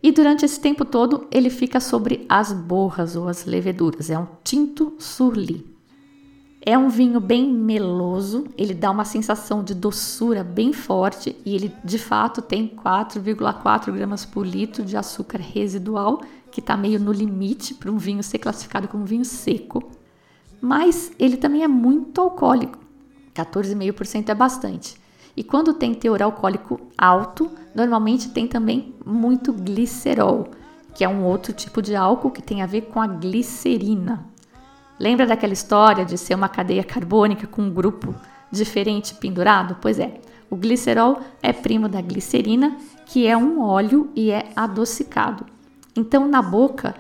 [0.03, 4.11] E durante esse tempo todo ele fica sobre as borras ou as leveduras.
[4.11, 5.67] É um tinto surli.
[6.61, 11.73] É um vinho bem meloso, ele dá uma sensação de doçura bem forte e ele
[11.85, 17.75] de fato tem 4,4 gramas por litro de açúcar residual, que está meio no limite
[17.75, 19.91] para um vinho ser classificado como vinho seco.
[20.61, 22.79] Mas ele também é muito alcoólico,
[23.35, 24.97] 14,5% é bastante.
[25.37, 30.49] E quando tem teor alcoólico alto, normalmente tem também muito glicerol,
[30.95, 34.27] que é um outro tipo de álcool que tem a ver com a glicerina.
[34.99, 38.13] Lembra daquela história de ser uma cadeia carbônica com um grupo
[38.51, 39.77] diferente pendurado?
[39.81, 45.47] Pois é, o glicerol é primo da glicerina, que é um óleo e é adocicado.
[45.99, 46.95] Então, na boca,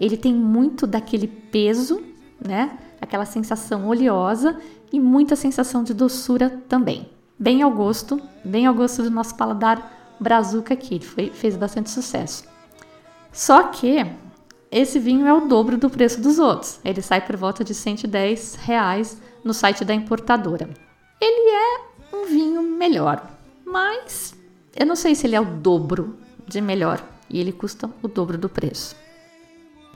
[0.00, 2.00] ele tem muito daquele peso,
[2.40, 2.78] né?
[3.00, 4.56] aquela sensação oleosa
[4.92, 7.10] e muita sensação de doçura também.
[7.36, 11.90] Bem ao gosto, bem ao gosto do nosso paladar brazuca aqui, ele foi, fez bastante
[11.90, 12.44] sucesso.
[13.32, 14.06] Só que
[14.70, 16.78] esse vinho é o dobro do preço dos outros.
[16.84, 20.70] Ele sai por volta de 110 reais no site da importadora.
[21.20, 23.28] Ele é um vinho melhor,
[23.66, 24.32] mas
[24.76, 28.38] eu não sei se ele é o dobro de melhor e ele custa o dobro
[28.38, 28.96] do preço.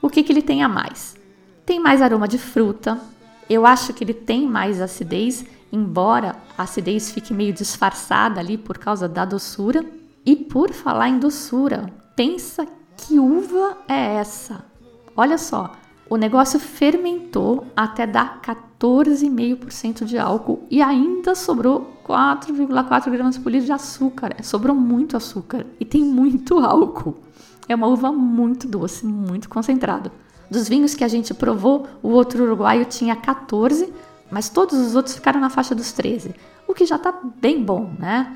[0.01, 1.15] O que, que ele tem a mais?
[1.65, 2.99] Tem mais aroma de fruta.
[3.49, 8.77] Eu acho que ele tem mais acidez, embora a acidez fique meio disfarçada ali por
[8.77, 9.85] causa da doçura.
[10.25, 14.63] E por falar em doçura, pensa que uva é essa?
[15.15, 15.73] Olha só,
[16.09, 18.41] o negócio fermentou até dar
[18.79, 24.33] 14,5% de álcool e ainda sobrou 4,4 gramas por litro de açúcar.
[24.37, 27.15] É, sobrou muito açúcar e tem muito álcool.
[27.67, 30.11] É uma uva muito doce, muito concentrada.
[30.49, 33.93] Dos vinhos que a gente provou, o outro uruguaio tinha 14,
[34.31, 36.33] mas todos os outros ficaram na faixa dos 13,
[36.67, 38.35] o que já está bem bom, né?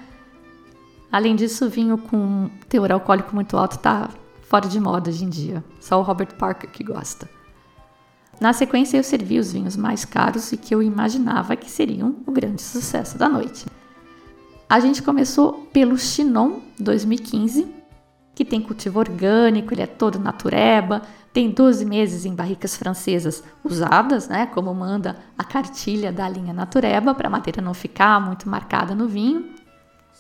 [1.12, 4.10] Além disso, o vinho com teor alcoólico muito alto está
[4.42, 5.64] fora de moda hoje em dia.
[5.80, 7.30] Só o Robert Parker que gosta.
[8.40, 12.32] Na sequência, eu servi os vinhos mais caros e que eu imaginava que seriam o
[12.32, 13.66] grande sucesso da noite.
[14.70, 17.68] A gente começou pelo Chinon 2015,
[18.34, 24.28] que tem cultivo orgânico, ele é todo natureba, tem 12 meses em barricas francesas usadas,
[24.28, 28.96] né, como manda a cartilha da linha natureba, para a madeira não ficar muito marcada
[28.96, 29.50] no vinho.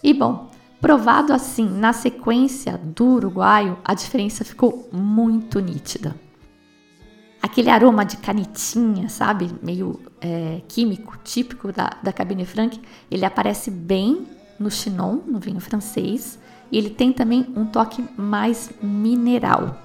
[0.04, 0.49] E bom,
[0.84, 6.13] Provado assim, na sequência do uruguaio, a diferença ficou muito nítida.
[7.43, 9.51] Aquele aroma de canetinha, sabe?
[9.62, 12.79] Meio é, químico, típico da, da Cabernet Franc,
[13.12, 14.25] ele aparece bem
[14.58, 16.39] no Chinon, no vinho francês,
[16.71, 19.77] e ele tem também um toque mais mineral.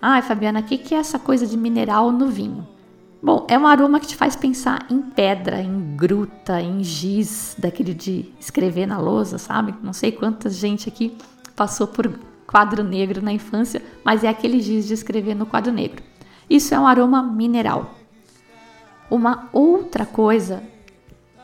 [0.00, 2.66] Ai, Fabiana, o que, que é essa coisa de mineral no vinho?
[3.22, 7.92] Bom, é um aroma que te faz pensar em pedra, em gruta, em giz, daquele
[7.92, 9.74] de escrever na lousa, sabe?
[9.82, 11.14] Não sei quanta gente aqui
[11.54, 12.10] passou por
[12.46, 16.02] quadro negro na infância, mas é aquele giz de escrever no quadro negro.
[16.50, 17.94] Isso é um aroma mineral.
[19.08, 20.62] Uma outra coisa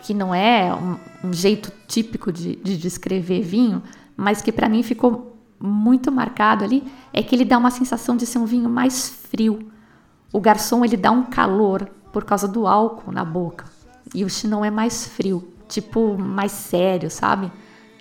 [0.02, 3.82] que não é um, um jeito típico de, de descrever vinho,
[4.16, 8.26] mas que para mim ficou muito marcado ali, é que ele dá uma sensação de
[8.26, 9.72] ser um vinho mais frio
[10.36, 13.64] o garçom ele dá um calor por causa do álcool na boca.
[14.14, 17.50] E o chinão é mais frio, tipo mais sério, sabe?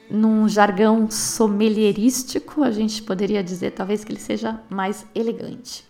[0.09, 5.85] Num jargão sommelierístico, a gente poderia dizer talvez que ele seja mais elegante.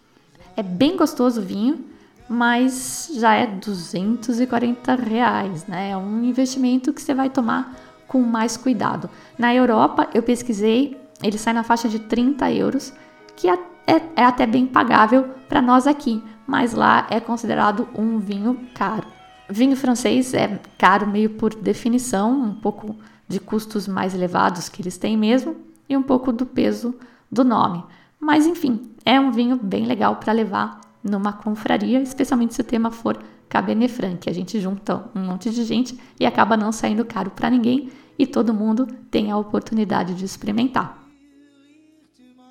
[0.56, 1.86] É bem gostoso o vinho,
[2.28, 5.91] mas já é 240 reais, né?
[5.91, 7.76] É um investimento que você vai tomar
[8.08, 9.10] com mais cuidado.
[9.38, 12.94] Na Europa, eu pesquisei, ele sai na faixa de 30 euros,
[13.36, 18.20] que é é, é até bem pagável para nós aqui, mas lá é considerado um
[18.20, 19.08] vinho caro.
[19.48, 22.96] Vinho francês é caro meio por definição, um pouco
[23.28, 25.56] de custos mais elevados que eles têm mesmo
[25.88, 26.96] e um pouco do peso
[27.32, 27.84] do nome.
[28.19, 32.89] Mas enfim, é um vinho bem legal para levar numa confraria, especialmente se o tema
[32.89, 34.30] for Cabernet Franc.
[34.30, 38.25] A gente junta um monte de gente e acaba não saindo caro para ninguém e
[38.25, 41.06] todo mundo tem a oportunidade de experimentar.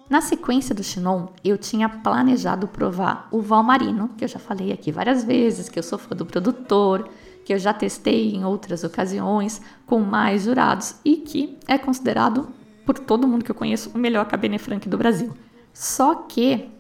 [0.08, 4.92] Na sequência do Chinon, eu tinha planejado provar o Valmarino, que eu já falei aqui
[4.92, 7.08] várias vezes, que eu sou fã do produtor,
[7.44, 12.48] que eu já testei em outras ocasiões com mais jurados e que é considerado
[12.84, 15.32] por todo mundo que eu conheço o melhor Cabernet Franc do Brasil.
[15.74, 16.70] Só que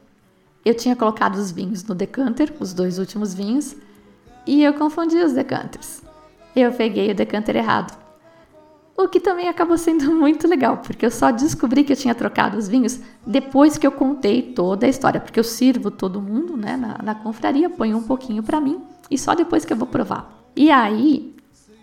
[0.64, 3.76] eu tinha colocado os vinhos no decanter, os dois últimos vinhos,
[4.46, 6.02] e eu confundi os decanters.
[6.56, 8.02] Eu peguei o decanter errado.
[8.96, 12.56] O que também acabou sendo muito legal, porque eu só descobri que eu tinha trocado
[12.56, 16.76] os vinhos depois que eu contei toda a história, porque eu sirvo todo mundo, né,
[16.76, 18.80] na, na confraria, ponho um pouquinho para mim
[19.10, 20.48] e só depois que eu vou provar.
[20.54, 21.34] E aí,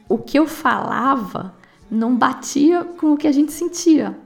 [0.08, 1.54] o que eu falava
[1.90, 4.18] não batia com o que a gente sentia.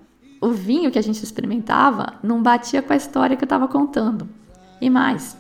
[0.42, 4.28] O vinho que a gente experimentava não batia com a história que eu estava contando.
[4.82, 5.38] E mais,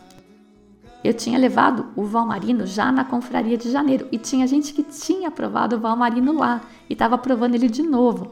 [1.03, 5.29] eu tinha levado o Valmarino já na confraria de janeiro e tinha gente que tinha
[5.29, 8.31] provado o Valmarino lá e estava provando ele de novo.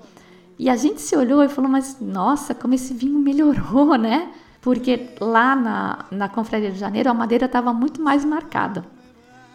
[0.58, 4.32] E a gente se olhou e falou: Mas nossa, como esse vinho melhorou, né?
[4.60, 8.84] Porque lá na, na confraria de janeiro a madeira estava muito mais marcada.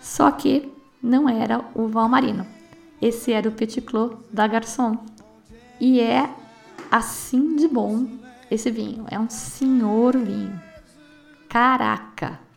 [0.00, 2.46] Só que não era o Valmarino.
[3.02, 4.96] Esse era o Petit Clos da Garçon.
[5.80, 6.30] E é
[6.90, 8.06] assim de bom
[8.50, 9.04] esse vinho.
[9.10, 10.60] É um senhor vinho.
[11.48, 12.48] Caraca!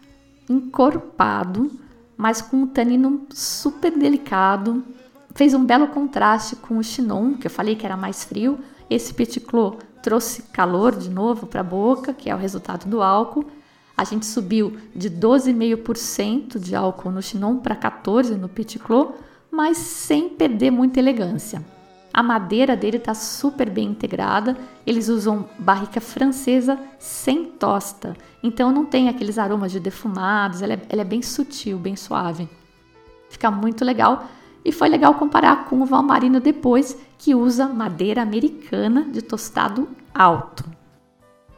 [0.52, 1.72] encorpado,
[2.18, 4.84] mas com um tanino super delicado.
[5.34, 8.60] Fez um belo contraste com o Chinon, que eu falei que era mais frio.
[8.90, 13.02] Esse Petit Clos trouxe calor de novo para a boca, que é o resultado do
[13.02, 13.46] álcool.
[13.96, 19.10] A gente subiu de 12,5% de álcool no Chinon para 14% no Petit Clos,
[19.50, 21.64] mas sem perder muita elegância.
[22.14, 24.58] A madeira dele está super bem integrada.
[24.86, 30.62] Eles usam barrica francesa sem tosta, então não tem aqueles aromas de defumados.
[30.62, 32.50] Ela é, ela é bem sutil, bem suave.
[33.30, 34.26] Fica muito legal.
[34.64, 40.64] E foi legal comparar com o Valmarino depois, que usa madeira americana de tostado alto.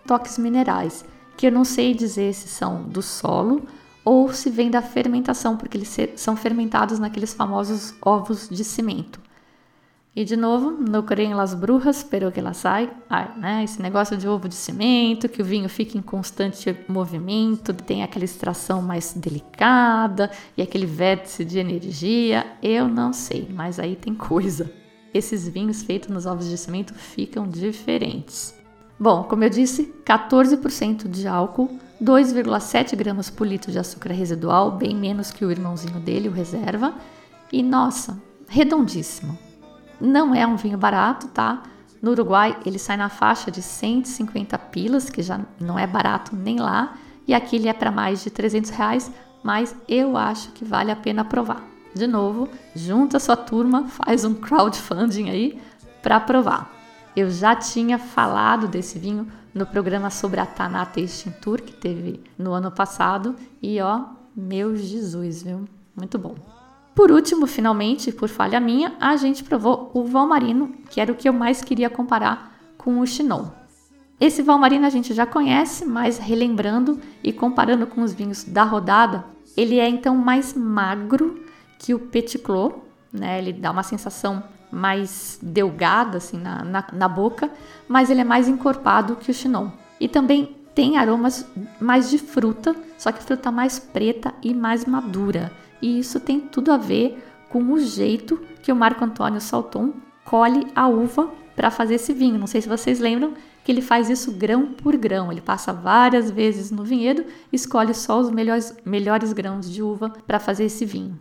[0.07, 1.03] Toques minerais,
[1.35, 3.63] que eu não sei dizer se são do solo
[4.05, 9.22] ou se vem da fermentação, porque eles são fermentados naqueles famosos ovos de cimento.
[10.15, 13.63] E de novo, no creio las brujas, pero que las sai, ai, né?
[13.63, 18.23] Esse negócio de ovo de cimento, que o vinho fica em constante movimento, tem aquela
[18.23, 24.71] extração mais delicada e aquele vértice de energia, eu não sei, mas aí tem coisa.
[25.11, 28.53] Esses vinhos feitos nos ovos de cimento ficam diferentes.
[28.99, 34.95] Bom, como eu disse, 14% de álcool, 2,7 gramas por litro de açúcar residual, bem
[34.95, 36.93] menos que o irmãozinho dele, o reserva.
[37.51, 39.35] E nossa, redondíssimo.
[40.03, 41.63] Não é um vinho barato, tá?
[42.01, 46.59] No Uruguai ele sai na faixa de 150 pilas, que já não é barato nem
[46.59, 46.95] lá,
[47.25, 49.09] e aqui ele é para mais de 300 reais,
[49.41, 51.63] mas eu acho que vale a pena provar.
[51.95, 55.61] De novo, junta sua turma, faz um crowdfunding aí
[56.01, 56.69] para provar.
[57.15, 62.21] Eu já tinha falado desse vinho no programa sobre a Taná Tasting Tour que teve
[62.37, 64.01] no ano passado e ó,
[64.35, 65.63] meu Jesus, viu?
[65.95, 66.35] Muito bom.
[66.95, 71.27] Por último, finalmente, por falha minha, a gente provou o Valmarino, que era o que
[71.27, 73.47] eu mais queria comparar com o Chinon.
[74.19, 79.25] Esse Valmarino a gente já conhece, mas relembrando e comparando com os vinhos da rodada,
[79.57, 81.43] ele é então mais magro
[81.79, 82.73] que o Petit Clos,
[83.11, 83.39] né?
[83.39, 87.49] Ele dá uma sensação mais delgada assim na, na, na boca,
[87.87, 89.69] mas ele é mais encorpado que o Chinon.
[89.99, 91.45] E também tem aromas
[91.79, 95.51] mais de fruta, só que fruta mais preta e mais madura
[95.83, 100.65] e isso tem tudo a ver com o jeito que o Marco Antônio Salton colhe
[100.73, 102.39] a uva para fazer esse vinho.
[102.39, 103.33] Não sei se vocês lembram
[103.65, 105.29] que ele faz isso grão por grão.
[105.29, 110.39] Ele passa várias vezes no vinhedo, escolhe só os melhores, melhores grãos de uva para
[110.39, 111.19] fazer esse vinho.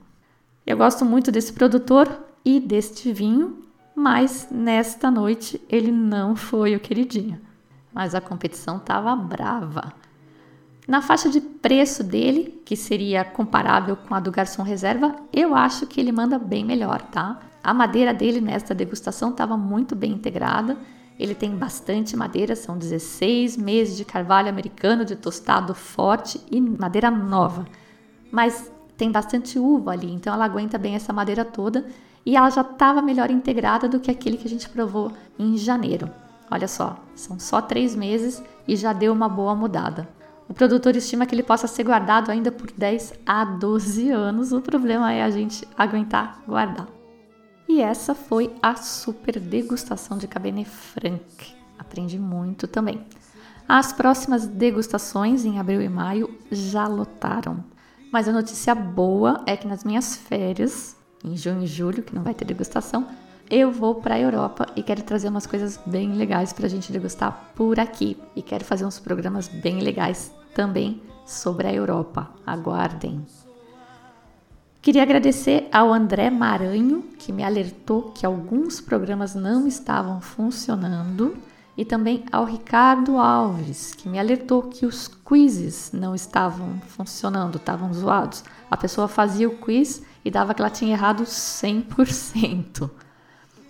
[0.65, 2.09] Eu gosto muito desse produtor
[2.45, 3.65] e deste vinho,
[3.97, 7.41] mas nesta noite ele não foi o queridinho.
[7.93, 9.93] Mas a competição estava brava.
[10.93, 15.87] Na faixa de preço dele, que seria comparável com a do garçom reserva, eu acho
[15.87, 17.41] que ele manda bem melhor, tá?
[17.65, 20.77] A madeira dele nesta degustação estava muito bem integrada.
[21.19, 27.11] Ele tem bastante madeira, são 16 meses de carvalho americano de tostado forte e madeira
[27.11, 27.67] nova.
[28.31, 31.87] Mas tem bastante uva ali, então ela aguenta bem essa madeira toda
[32.27, 36.11] e ela já estava melhor integrada do que aquele que a gente provou em janeiro.
[36.51, 40.07] Olha só, são só três meses e já deu uma boa mudada.
[40.53, 44.53] O produtor estima que ele possa ser guardado ainda por 10 a 12 anos.
[44.53, 46.89] O problema é a gente aguentar guardar.
[47.67, 51.25] E essa foi a super degustação de Cabernet Franc.
[51.79, 53.01] Aprendi muito também.
[53.67, 57.65] As próximas degustações em abril e maio já lotaram.
[58.13, 60.95] Mas a notícia boa é que nas minhas férias,
[61.25, 63.09] em junho e julho, que não vai ter degustação,
[63.49, 66.93] eu vou para a Europa e quero trazer umas coisas bem legais para a gente
[66.93, 68.19] degustar por aqui.
[68.37, 72.31] E quero fazer uns programas bem legais também sobre a Europa.
[72.47, 73.25] Aguardem.
[74.81, 81.37] Queria agradecer ao André Maranho, que me alertou que alguns programas não estavam funcionando,
[81.77, 87.95] e também ao Ricardo Alves, que me alertou que os quizzes não estavam funcionando, estavam
[87.95, 88.45] zoados.
[88.71, 92.91] A pessoa fazia o quiz e dava que ela tinha errado 100%.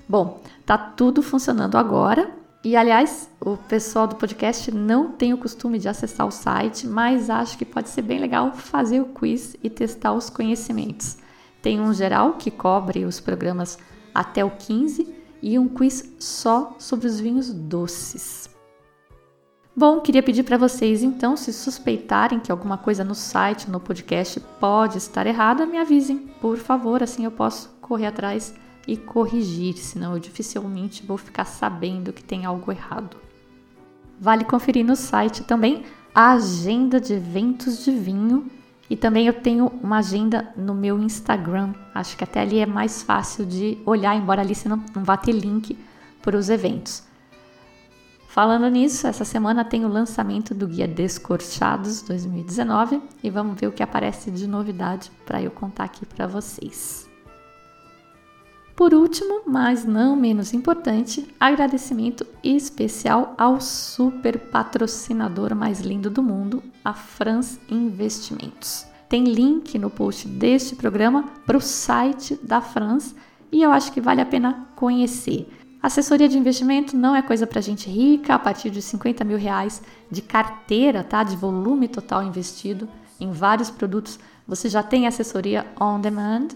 [0.08, 5.80] Bom, tá tudo funcionando agora e aliás, o pessoal do podcast não tem o costume
[5.80, 9.68] de acessar o site, mas acho que pode ser bem legal fazer o quiz e
[9.68, 11.16] testar os conhecimentos.
[11.60, 13.78] Tem um geral que cobre os programas
[14.14, 18.48] até o 15 e um quiz só sobre os vinhos doces.
[19.74, 24.38] Bom, queria pedir para vocês então, se suspeitarem que alguma coisa no site, no podcast
[24.60, 28.54] pode estar errada, me avisem, por favor, assim eu posso correr atrás
[28.86, 33.16] e corrigir, senão eu dificilmente vou ficar sabendo que tem algo errado.
[34.20, 38.46] Vale conferir no site também a agenda de eventos de vinho
[38.88, 41.72] e também eu tenho uma agenda no meu Instagram.
[41.94, 45.16] Acho que até ali é mais fácil de olhar, embora ali você não, não vá
[45.16, 45.78] ter link
[46.20, 47.02] para os eventos.
[48.28, 53.72] Falando nisso, essa semana tem o lançamento do Guia Descorchados 2019 e vamos ver o
[53.72, 57.11] que aparece de novidade para eu contar aqui para vocês.
[58.82, 66.60] Por último, mas não menos importante, agradecimento especial ao super patrocinador mais lindo do mundo,
[66.84, 68.84] a France Investimentos.
[69.08, 73.14] Tem link no post deste programa para o site da France
[73.52, 75.48] e eu acho que vale a pena conhecer.
[75.80, 79.80] Assessoria de investimento não é coisa para gente rica, a partir de 50 mil reais
[80.10, 81.22] de carteira, tá?
[81.22, 82.88] De volume total investido
[83.20, 86.48] em vários produtos, você já tem assessoria on demand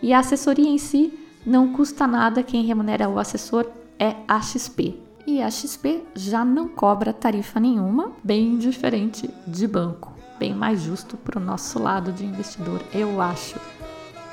[0.00, 3.66] e a assessoria em si não custa nada, quem remunera o assessor
[3.98, 4.98] é a XP.
[5.26, 10.12] E a XP já não cobra tarifa nenhuma, bem diferente de banco.
[10.38, 13.58] Bem mais justo para o nosso lado de investidor, eu acho.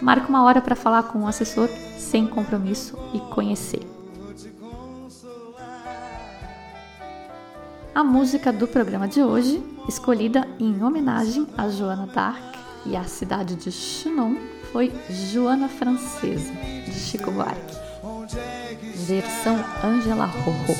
[0.01, 3.85] Marque uma hora para falar com o assessor sem compromisso e conhecer.
[7.93, 13.55] A música do programa de hoje, escolhida em homenagem a Joana d'Arc e à cidade
[13.55, 14.35] de Chinon,
[14.71, 16.51] foi Joana Francesa,
[16.85, 17.77] de Chico Buarque.
[18.95, 20.75] Versão Angela Rorro.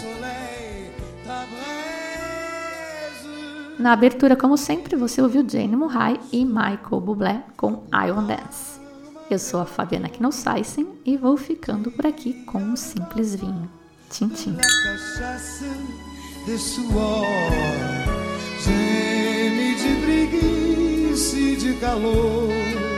[3.80, 8.80] Na abertura, como sempre, você ouviu Jane Murray e Michael Bublé com I Want Dance.
[9.30, 13.70] Eu sou a Fabiana Knossaisen e vou ficando por aqui com um simples vinho.
[14.10, 14.58] Tchim, tchim.
[18.60, 22.89] geme de preguiça e de calor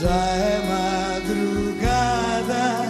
[0.00, 0.60] já é
[1.24, 2.87] madrugada.